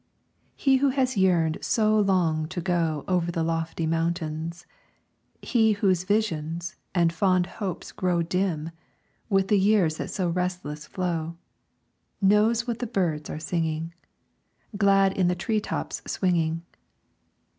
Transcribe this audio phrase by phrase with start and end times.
[0.55, 4.65] He who has yearned so long to go Over the lofty mountains
[5.43, 8.71] He whose visions and fond hopes grow Dim,
[9.29, 11.37] with the years that so restless flow
[12.19, 13.93] Knows what the birds are singing,
[14.75, 16.63] Glad in the tree tops swinging.